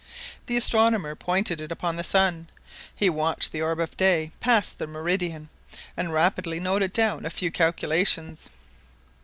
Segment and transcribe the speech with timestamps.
[0.47, 2.49] The astronomer pointed it upon the sun;
[2.95, 5.47] he watched the orb of day pass the meridian,
[5.95, 8.49] and rapidly noted down a few calculations.